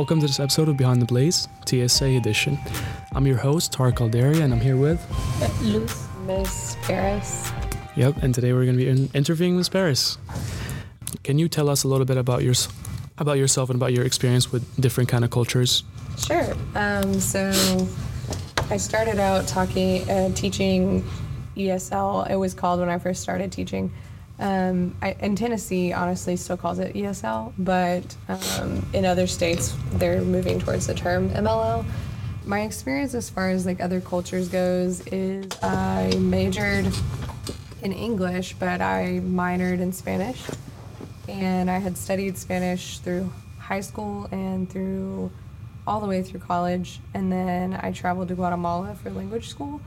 [0.00, 2.58] Welcome to this episode of Behind the Blaze, TSA edition.
[3.12, 4.98] I'm your host, Tarek Aldairi, and I'm here with
[5.60, 6.08] Luz.
[6.26, 7.52] Miss Parris.
[7.96, 10.16] Yep, and today we're going to be in- interviewing Miss Parris.
[11.22, 12.54] Can you tell us a little bit about your
[13.18, 15.84] about yourself and about your experience with different kind of cultures?
[16.16, 16.54] Sure.
[16.74, 17.50] Um, so
[18.70, 21.04] I started out talking, uh, teaching
[21.58, 22.30] ESL.
[22.30, 23.92] It was called when I first started teaching.
[24.40, 30.22] Um, I, in Tennessee, honestly, still calls it ESL, but um, in other states, they're
[30.22, 31.84] moving towards the term MLL.
[32.46, 36.90] My experience as far as like other cultures goes is I majored
[37.82, 40.42] in English, but I minored in Spanish,
[41.28, 45.30] and I had studied Spanish through high school and through
[45.86, 49.82] all the way through college, and then I traveled to Guatemala for language school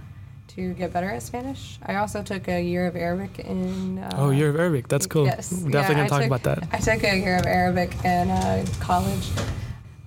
[0.55, 1.80] to get better at Spanish.
[1.84, 3.99] I also took a year of Arabic in.
[3.99, 4.88] Uh, oh, year of Arabic.
[4.88, 5.25] That's cool.
[5.25, 5.52] Yes.
[5.52, 6.67] We're definitely yeah, going to talk took, about that.
[6.71, 9.30] I took a year of Arabic in uh, college.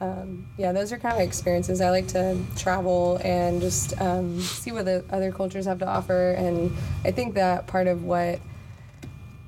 [0.00, 1.80] Um, yeah, those are kind of experiences.
[1.80, 6.32] I like to travel and just um, see what the other cultures have to offer.
[6.32, 6.70] And
[7.04, 8.40] I think that part of what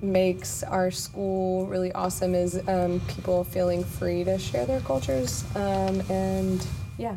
[0.01, 5.45] makes our school really awesome is um, people feeling free to share their cultures.
[5.55, 7.17] Um, and yeah.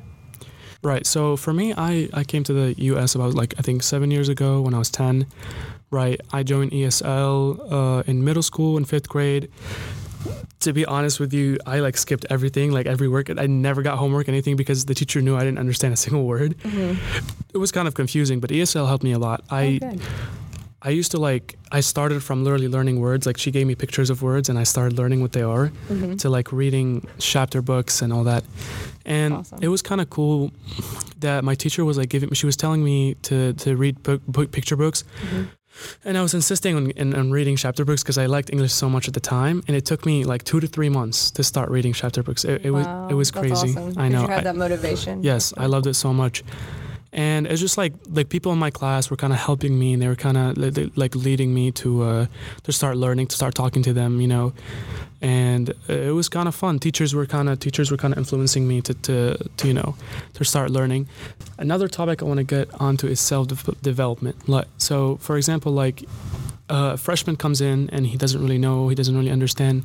[0.83, 1.05] Right.
[1.05, 3.13] So for me, I, I came to the U.S.
[3.15, 5.27] about like I think seven years ago when I was ten.
[5.91, 6.19] Right.
[6.31, 9.49] I joined ESL uh, in middle school in fifth grade.
[10.61, 13.29] To be honest with you, I like skipped everything, like every work.
[13.29, 16.57] I never got homework, anything, because the teacher knew I didn't understand a single word.
[16.59, 17.35] Mm-hmm.
[17.53, 19.43] It was kind of confusing, but ESL helped me a lot.
[19.49, 20.01] I oh, good.
[20.83, 23.25] I used to like I started from literally learning words.
[23.27, 26.15] Like she gave me pictures of words and I started learning what they are Mm-hmm.
[26.17, 28.43] to like reading chapter books and all that.
[29.05, 29.59] And Awesome.
[29.61, 30.51] it was kind of cool
[31.19, 34.51] that my teacher was like giving she was telling me to to read book, book
[34.51, 35.03] picture books.
[35.03, 35.43] Mm-hmm.
[36.03, 38.89] And I was insisting on, on, on reading chapter books because I liked English so
[38.89, 41.69] much at the time, and it took me like two to three months to start
[41.69, 42.43] reading chapter books.
[42.43, 43.69] It, it was it was crazy.
[43.69, 43.97] awesome.
[43.97, 44.21] I know.
[44.23, 45.23] You had I- that motivation.
[45.23, 46.43] Yes, I loved it so much.
[47.13, 50.01] And it's just like like people in my class were kind of helping me, and
[50.01, 52.25] they were kind of like leading me to uh,
[52.63, 54.53] to start learning, to start talking to them, you know.
[55.21, 56.79] And uh, it was kind of fun.
[56.79, 59.95] Teachers were kind of teachers were kind of influencing me to, to to you know
[60.35, 61.07] to start learning.
[61.57, 63.47] Another topic I want to get onto is self
[63.81, 64.37] development.
[64.77, 66.03] So, for example, like
[66.71, 69.83] uh, a freshman comes in and he doesn't really know, he doesn't really understand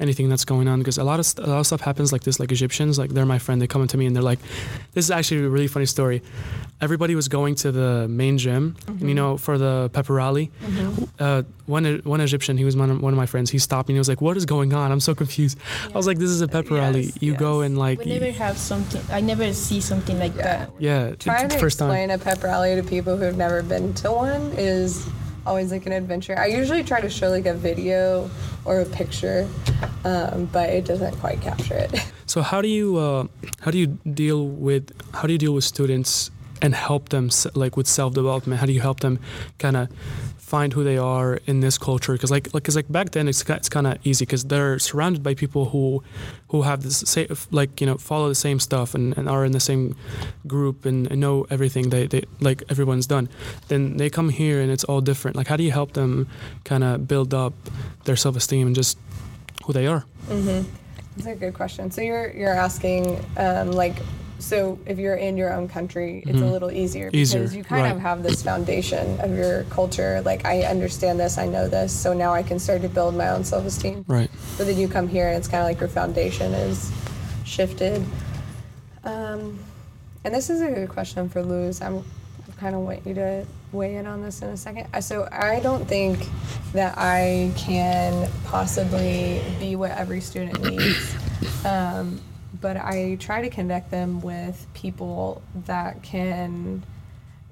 [0.00, 2.22] anything that's going on because a lot of st- a lot of stuff happens like
[2.26, 2.40] this.
[2.40, 3.62] Like Egyptians, like they're my friend.
[3.62, 4.40] They come into me and they're like,
[4.94, 6.22] "This is actually a really funny story."
[6.80, 10.50] Everybody was going to the main gym, and you know, for the pepper rally.
[10.66, 11.08] Mhm.
[11.18, 13.50] Uh, one one Egyptian, he was one of, one of my friends.
[13.50, 14.90] He stopped me and he was like, "What is going on?
[14.92, 15.56] I'm so confused."
[15.94, 17.04] I was like, "This is a pepper rally.
[17.04, 19.00] Yes, You go and like, We never have something.
[19.10, 20.42] I never see something like Yeah.
[20.42, 20.70] that.
[20.80, 23.94] yeah, it's Trying to first time." explain a pep rally to people who've never been
[24.02, 25.06] to one is
[25.46, 26.38] always like an adventure.
[26.38, 28.30] I usually try to show like a video
[28.64, 29.48] or a picture,
[30.04, 31.92] um, but it doesn't quite capture it.
[32.26, 33.26] So how do you uh,
[33.60, 36.30] how do you deal with how do you deal with students
[36.62, 38.60] and help them like with self development?
[38.60, 39.18] How do you help them
[39.58, 39.88] kind of
[40.54, 42.12] find who they are in this culture?
[42.16, 45.20] Because like like because like back then it's it's kind of easy because they're surrounded
[45.28, 45.84] by people who
[46.50, 49.52] who have this same like you know follow the same stuff and, and are in
[49.58, 49.84] the same
[50.46, 53.28] group and, and know everything they, they like everyone's done.
[53.70, 55.36] Then they come here and it's all different.
[55.36, 56.28] Like how do you help them
[56.70, 57.54] kind of build up
[58.04, 58.96] their self esteem and just
[59.64, 60.04] who they are?
[60.28, 60.62] mm-hmm.
[61.16, 61.90] That's a good question.
[61.90, 63.02] So you're you're asking
[63.36, 63.96] um, like.
[64.44, 66.50] So if you're in your own country, it's a Mhm.
[66.52, 70.20] little easier because Easier, you kind of have this foundation of your culture.
[70.22, 73.30] Like I understand this, I know this, so now I can start to build my
[73.30, 74.04] own self-esteem.
[74.06, 74.30] Right.
[74.58, 76.90] But then you come here and it's kind of like your foundation is
[77.44, 78.04] shifted.
[79.02, 79.58] Um,
[80.24, 81.80] and this is a good question for Luz.
[81.80, 82.04] I'm
[82.58, 84.86] kind of want you to weigh in on this in a second.
[85.02, 86.28] So I don't think
[86.74, 91.14] that I can possibly be what every student needs.
[91.64, 92.20] Um,
[92.60, 96.82] but I try to connect them with people that can,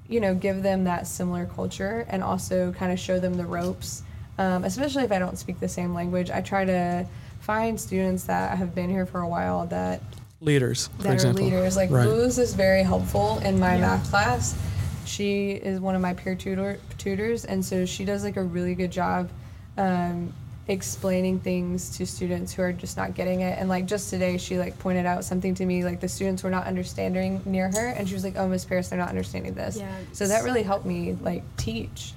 [0.08, 4.02] you know, give them that similar culture and also kind of show them the ropes.
[4.38, 7.06] Um, especially if I don't speak the same language, I try to
[7.40, 10.00] find students that have been here for a while that
[10.40, 11.42] Leaders, for that example.
[11.42, 11.76] are leaders.
[11.76, 12.08] Like Right.
[12.08, 13.80] Luz is very helpful in my Yeah.
[13.82, 14.56] math class.
[15.04, 18.74] She is one of my peer tutor tutors, and so she does like a really
[18.74, 19.30] good job
[19.76, 20.32] um,
[20.72, 23.58] explaining things to students who are just not getting it.
[23.58, 26.50] And like just today, she like pointed out something to me like the students were
[26.50, 29.76] not understanding near her, and she was like, "Oh, Miss Parris, they're not understanding this."
[29.76, 32.14] Yeah, So that really helped me like teach.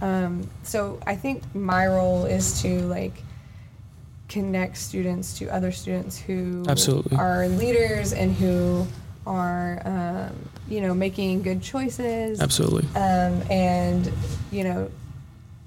[0.00, 3.22] Um, so I think my role is to like
[4.28, 7.18] connect students to other students who Absolutely.
[7.18, 8.86] are leaders and who
[9.26, 12.86] are um, you know making good choices Absolutely.
[12.94, 14.10] um, and
[14.50, 14.90] you know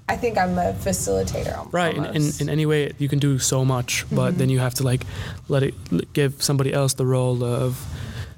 [0.08, 1.52] I think I'm a facilitator.
[1.52, 4.38] al- right in, in, in any way you can do so much but Mm-hmm.
[4.38, 5.04] then you have to like
[5.48, 5.74] let it
[6.12, 7.84] give somebody else the role of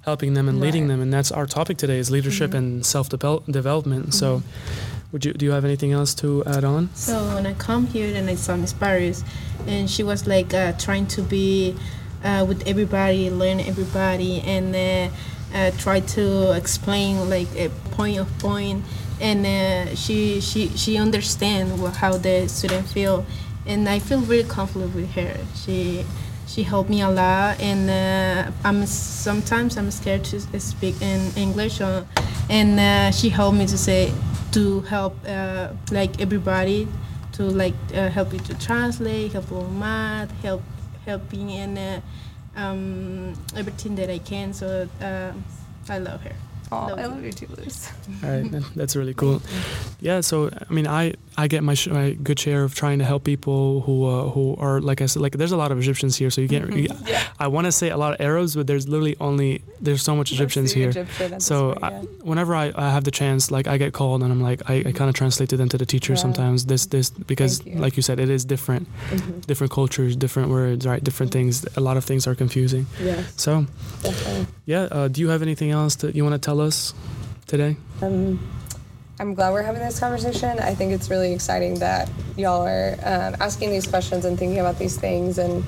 [0.04, 0.88] helping them and leading Right.
[0.94, 2.58] them and that's our topic today is leadership Mhm.
[2.58, 5.10] and self development so Mm-hmm.
[5.12, 8.14] would you do you have anything else to add on So when I come here
[8.16, 9.24] and I saw Miss Parris,
[9.66, 11.74] and she was like uh, trying to be
[12.24, 15.08] uh, with everybody, learn everybody, and uh,
[15.56, 18.84] uh, try to explain like a point of point,
[19.20, 23.24] and uh, she she she understand how the student feel,
[23.66, 25.36] and I feel really comfortable with her.
[25.54, 26.04] She
[26.46, 31.80] she helped me a lot, and uh, I'm sometimes I'm scared to speak in English,
[31.80, 32.04] uh,
[32.48, 34.12] and uh, she helped me to say
[34.52, 36.88] to help uh, like everybody
[37.32, 40.62] to like uh, help you to translate, help with math, help
[41.04, 42.00] helping in uh,
[42.56, 44.52] um, everything that I can.
[44.52, 44.88] So
[45.88, 46.45] I love her.
[46.72, 47.88] Aw, Love I love you too, Luz.
[48.24, 49.40] All right, that's really cool.
[50.00, 53.04] Yeah, so I mean, I I get my, sh- my good share of trying to
[53.04, 56.16] help people who uh, who are like I said, like there's a lot of Egyptians
[56.16, 56.72] here, so you can't.
[56.74, 57.22] you- Yeah.
[57.38, 60.32] I want to say a lot of Arabs, but there's literally only there's so much
[60.32, 60.88] Egyptians here.
[60.90, 61.90] Egyptian at this So point, I,
[62.24, 64.92] whenever I, I have the chance, like I get called and I'm like I, I
[64.92, 66.18] kind of translate to them to the teacher Yeah.
[66.24, 66.66] sometimes.
[66.66, 67.76] This this because you.
[67.78, 69.46] like you said, it is different, Mhm.
[69.46, 71.02] different cultures, different words, right?
[71.04, 71.64] Different things.
[71.76, 72.86] A lot of things are confusing.
[73.02, 73.22] Yeah.
[73.36, 73.66] So
[74.02, 74.46] definitely.
[74.64, 76.94] yeah, uh, do you have anything else that you want to tell us
[77.47, 77.76] today?
[78.03, 78.38] Um,
[79.19, 80.58] I'm glad we're having this conversation.
[80.58, 84.79] I think it's really exciting that y'all are um, asking these questions and thinking about
[84.79, 85.64] these things and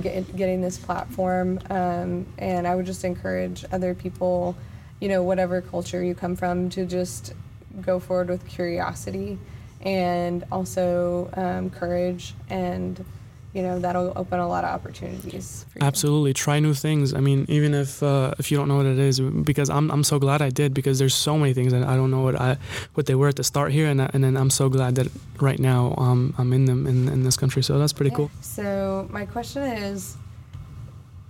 [0.00, 1.58] get, getting this platform.
[1.68, 4.56] Um, and I would just encourage other people,
[5.00, 7.34] you know, whatever culture you come from, to just
[7.80, 9.38] go forward with curiosity
[9.80, 13.04] and also um, courage and
[13.54, 15.84] you know that'll open a lot of opportunities for you.
[15.86, 17.12] Absolutely, try new things.
[17.14, 20.04] I mean, even if uh, if you don't know what it is, because I'm I'm
[20.04, 22.56] so glad I did because there's so many things that I don't know what I
[22.94, 25.08] what they were at the start here, and I- and then I'm so glad that
[25.40, 27.62] right now um, I'm in them in, in this country.
[27.62, 28.16] So that's pretty Yeah.
[28.16, 28.30] cool.
[28.40, 30.16] So my question is,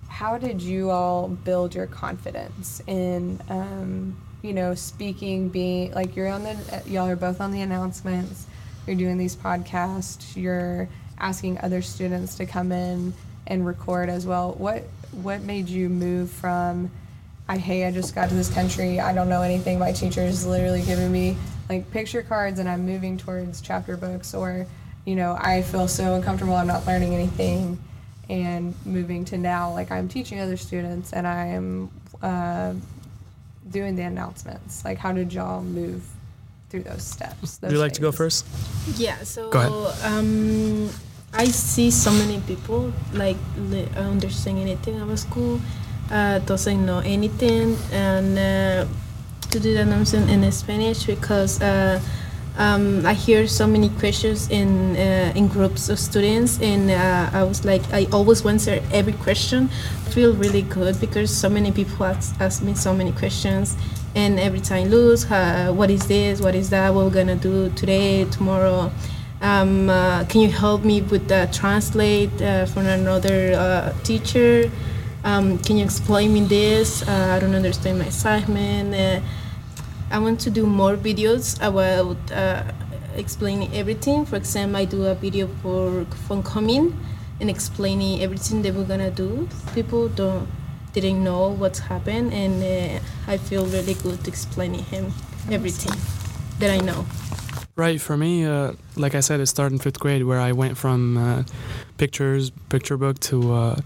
[0.09, 6.29] how did you all build your confidence in, um, you know, speaking, being like you're
[6.29, 8.47] on the, y'all are both on the announcements,
[8.87, 10.89] you're doing these podcasts, you're
[11.23, 13.15] asking other students to come in
[13.47, 14.53] and record as well.
[14.59, 16.91] What what made you move from?
[17.49, 19.01] I hey, I just got to this country.
[19.01, 19.79] I don't know anything.
[19.79, 21.37] My teacher is literally giving me
[21.69, 24.67] like picture cards, and I'm moving towards chapter books, or
[25.05, 26.55] you know, I feel so uncomfortable.
[26.55, 27.79] I'm not learning anything,
[28.29, 31.91] and moving to now, like I'm teaching other students, and I am
[32.23, 32.75] uh,
[33.71, 34.85] doing the announcements.
[34.85, 36.05] Like, how did y'all move
[36.71, 37.61] through those steps?
[37.61, 38.47] Would you those like to go first?
[38.97, 40.13] Yeah, so Go ahead.
[40.13, 40.91] um,
[41.35, 45.61] I see so many people like li- understand anything about school,
[46.11, 48.85] uh, doesn't know anything, and uh,
[49.51, 52.01] to do the announcement in Spanish because uh,
[52.59, 57.45] um, I hear so many questions in uh, in groups of students, and uh, I
[57.45, 59.69] was like, I always answer every question.
[60.13, 63.75] Feel really good because so many people ask, ask me so many questions,
[64.15, 67.71] and every time Luz, uh, what is this, what is that, what we're gonna do
[67.71, 68.93] today, tomorrow.
[69.43, 74.71] Um, uh, can you help me with the translate uh, from another uh, teacher?
[75.25, 77.03] Um, can you explain me this?
[77.03, 78.95] Uh, I don't understand my assignment.
[78.95, 79.21] Uh,
[80.13, 82.63] I want to do more videos about uh,
[83.17, 84.27] explaining everything.
[84.27, 86.07] For example, I do a video for
[86.45, 86.97] coming
[87.41, 89.49] and explaining everything that we're gonna do.
[89.75, 90.47] People don't
[90.93, 95.13] didn't know what's happened, and I feel really good explaining him
[95.51, 95.99] everything
[96.61, 97.07] that I know.
[97.83, 98.01] Right.
[98.01, 101.17] For me, uh, like I said, it started in fifth grade, where I went from
[101.17, 101.43] uh,
[102.03, 103.77] pictures, picture book to uh,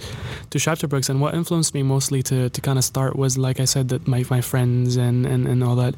[0.53, 1.11] to chapter books.
[1.11, 4.09] And what influenced me mostly to, to kind of start was, like I said, that
[4.09, 5.95] my, my friends and, and, and all that.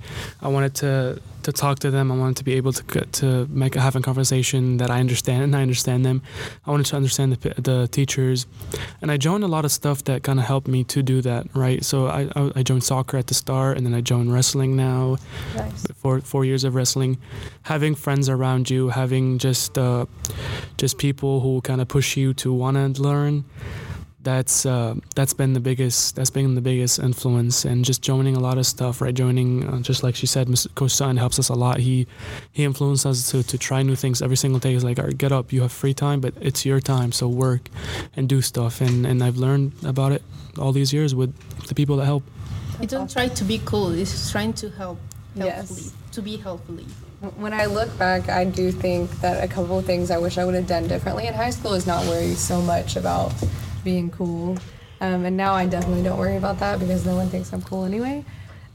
[0.46, 0.92] I wanted to
[1.44, 2.10] to talk to them.
[2.10, 2.82] I wanted to be able to
[3.20, 3.26] to
[3.62, 6.20] make have a conversation that I understand and I understand them.
[6.66, 8.46] I wanted to understand the, the teachers,
[9.00, 11.46] and I joined a lot of stuff that kind of helped me to do that.
[11.54, 11.84] Right.
[11.84, 15.16] So I, I I joined soccer at the start, and then I joined wrestling now
[15.54, 15.86] Nice.
[16.02, 17.18] four four years of wrestling,
[17.62, 20.04] having friends around you, having just uh,
[20.82, 23.44] just people who kind of push you to want to learn.
[24.20, 28.40] That's uh, that's been the biggest that's been the biggest influence, and just joining a
[28.40, 29.00] lot of stuff.
[29.00, 30.74] Right, joining uh, just like she said, Mr.
[30.74, 31.78] Coach Sutton helps us a lot.
[31.78, 32.06] He
[32.52, 34.72] he influenced us to, to try new things every single day.
[34.72, 37.28] He's like, all right, get up, you have free time, but it's your time, so
[37.28, 37.68] work
[38.16, 38.80] and do stuff.
[38.80, 40.22] And and I've learned about it
[40.58, 41.32] all these years with
[41.68, 42.24] the people that help.
[42.82, 43.92] It don't try to be cool.
[43.92, 44.98] It's trying to help,
[45.36, 45.68] Yes.
[45.68, 46.86] helpfully, to be helpfully.
[47.36, 50.44] When I look back, I do think that a couple of things I wish I
[50.44, 53.32] would have done differently in high school is not worry so much about
[53.82, 54.56] being cool.
[55.00, 57.84] Um, and now I definitely don't worry about that because no one thinks I'm cool
[57.84, 58.24] anyway.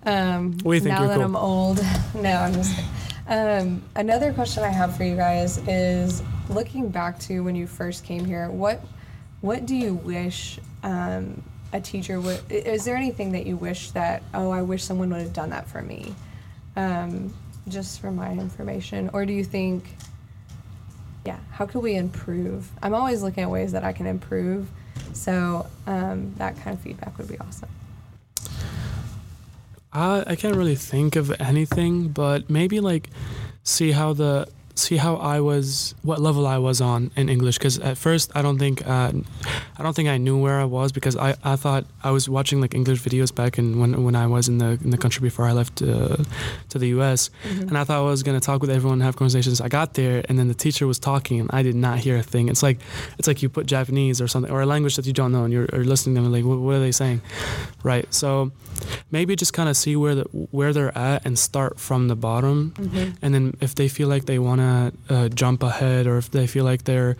[0.05, 1.23] Um, We think now that cool.
[1.23, 1.81] I'm old,
[2.15, 2.77] no, I'm just.
[3.27, 8.03] Um, another question I have for you guys is looking back to when you first
[8.03, 8.83] came here, what
[9.39, 12.41] what do you wish um, a teacher would?
[12.49, 15.69] Is there anything that you wish that oh I wish someone would have done that
[15.69, 16.13] for me,
[16.75, 17.33] um,
[17.67, 19.95] just for my information, or do you think,
[21.25, 22.69] yeah, how could we improve?
[22.81, 24.69] I'm always looking at ways that I can improve,
[25.13, 27.69] so um, that kind of feedback would be awesome.
[29.93, 33.09] I I can't really think of anything, but maybe like
[33.63, 37.77] see how the see how I was what level I was on in English because
[37.79, 39.11] at first I don't think uh,
[39.77, 42.61] I don't think I knew where I was because I, I thought I was watching
[42.61, 45.45] like English videos back in when when I was in the in the country before
[45.45, 46.17] I left uh,
[46.69, 47.29] to the U.S.
[47.69, 49.61] and I thought I was gonna talk with everyone and have conversations.
[49.61, 52.23] I got there and then the teacher was talking and I did not hear a
[52.23, 52.49] thing.
[52.49, 52.77] It's like
[53.17, 55.51] it's like you put Japanese or something or a language that you don't know and
[55.53, 57.21] you're, you're listening to them like what, what are they saying,
[57.83, 58.11] right?
[58.13, 58.51] So
[59.11, 62.73] maybe just kind of see where the where they're at and start from the bottom
[63.21, 66.47] and then if they feel like they want to uh, jump ahead or if they
[66.47, 67.15] feel like they're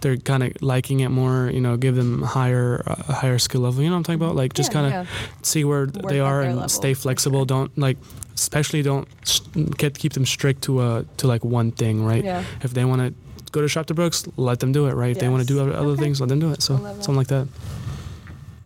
[0.00, 3.82] they're kind of liking it more you know give them higher uh, higher skill level
[3.82, 5.06] you know what i'm talking about like just Yeah, kind of yeah.
[5.42, 7.46] see where Work they are and level, stay flexible sure.
[7.46, 7.96] don't like
[8.34, 9.40] especially don't s-
[9.76, 12.44] get keep them strict to uh to like one thing right Yeah.
[12.62, 13.14] if they want to
[13.52, 15.60] go to shop to brooks let them do it right if they want to do
[15.60, 16.02] other, other Okay.
[16.02, 17.04] things let them do it so I love that.
[17.04, 17.46] something like that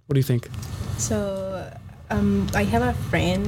[0.07, 0.49] what do you think
[0.99, 1.17] So
[2.11, 3.47] um, I have a friend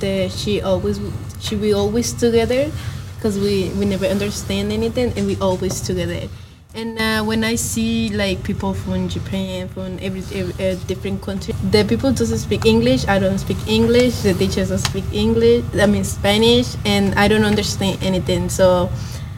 [0.00, 1.00] that she always
[1.40, 2.70] she we always together
[3.16, 6.28] because we we never understand anything and we always together.
[6.72, 11.52] And uh, when I see like people from Japan, from every, every uh, different country,
[11.70, 13.08] the people doesn't speak English.
[13.08, 14.22] I don't speak English.
[14.22, 15.64] The teachers don't speak English.
[15.74, 18.48] I mean Spanish, and I don't understand anything.
[18.48, 18.88] So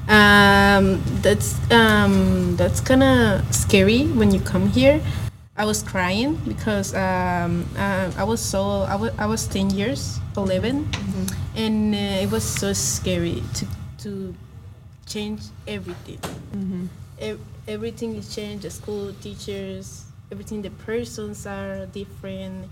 [0.09, 5.01] um, that's um, that's kind of scary when you come here.
[5.57, 10.21] I was crying because um, uh, I was so I wa- I was ten years,
[10.37, 10.89] 11
[11.57, 13.65] and uh, it was so scary to
[14.05, 14.35] to
[15.07, 16.19] change everything.
[16.53, 16.89] Ev-
[17.69, 18.65] everything is changed.
[18.65, 20.63] The school, teachers, everything.
[20.63, 22.69] The persons are different,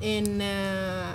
[0.00, 1.14] and uh,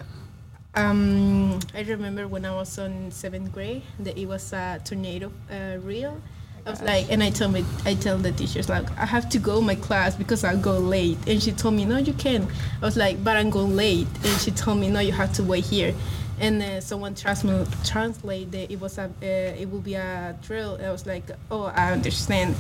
[0.76, 5.78] um, I remember when I was on seventh grade that it was a tornado uh,
[5.82, 6.22] real.
[6.68, 9.40] I was like, and I told me, I tell the teachers like, I have to
[9.40, 11.18] go my class because I'll go late.
[11.26, 12.46] And she told me, no, you can.
[12.82, 14.08] I was like, but I'm going late.
[14.26, 15.96] And she told me, no, you have to wait here.
[16.42, 20.78] And uh, someone transma- translate that it was a, uh, it will be a drill.
[20.84, 22.54] I was like, oh, I understand.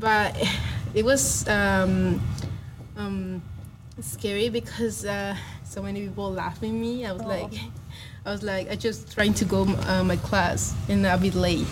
[0.00, 0.42] But
[0.94, 2.18] it was um,
[2.96, 3.42] um,
[4.00, 7.04] scary because uh, so many people laughing at me.
[7.04, 7.52] I was like,
[8.24, 11.66] I was like, I just trying to go uh, my class and I'll be late.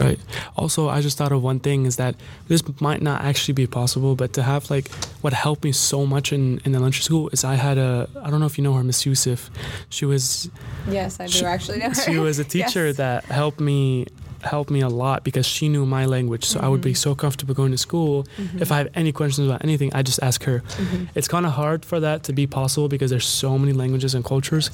[0.00, 0.18] Right.
[0.56, 2.16] Also, I just thought of one thing is that
[2.48, 4.88] this might not actually be possible, but to have like
[5.22, 8.40] what helped me so much in, in elementary school is I had a I don't
[8.40, 9.50] know if you know her, Miss Yusuf.
[9.90, 10.50] She was
[10.88, 11.94] Yes, I do She- actually know her.
[11.94, 12.96] she was a teacher Yes.
[12.96, 14.06] that helped me
[14.42, 16.96] helped me a lot because she knew my language so i would be Mm-hmm.
[16.96, 18.26] so comfortable going to school
[18.60, 21.04] if i have any questions about anything i just ask her Mm-hmm.
[21.14, 24.22] it's kind of hard for that to be possible because there's so many languages and
[24.22, 24.68] cultures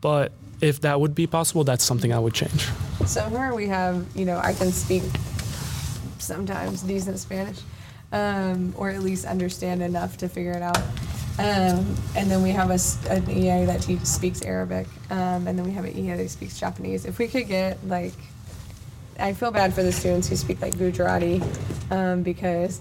[0.00, 2.68] but if that would be possible that's something i would change
[3.06, 5.02] So here we have, you know, I can speak
[6.18, 7.60] sometimes decent Spanish,
[8.10, 10.78] um, or at least understand enough to figure it out.
[11.38, 12.78] Um, and then we have a,
[13.12, 16.58] an EA that te- speaks Arabic, um, and then we have an EA that speaks
[16.58, 17.04] Japanese.
[17.04, 18.14] If we could get like,
[19.20, 21.40] I feel bad for the students who speak like Gujarati,
[21.92, 22.80] um, because,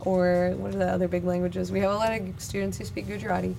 [0.00, 1.72] or what are the other big languages?
[1.72, 3.56] We have a lot of students who speak Gujarati,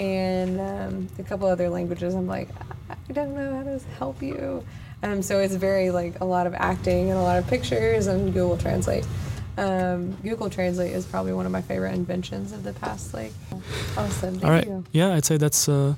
[0.00, 2.14] and um, a couple other languages.
[2.14, 2.48] I'm like,
[2.90, 4.64] I don't know how to help you.
[5.02, 8.32] Um, so it's very like a lot of acting and a lot of pictures and
[8.32, 9.06] Google Translate.
[9.58, 13.14] Um, Google Translate is probably one of my favorite inventions of the past.
[13.14, 13.32] Like,
[13.96, 14.34] awesome.
[14.34, 14.84] Thank all right you.
[14.92, 15.94] yeah i'd say that's uh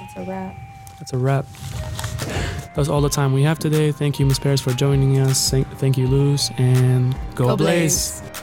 [0.00, 0.56] That's a wrap.
[0.98, 1.46] that's a wrap
[2.74, 5.66] that's all the time we have today thank you miss Parris for joining us thank,
[5.78, 8.20] thank you luz and go, Go blaze.
[8.20, 8.42] Blaze.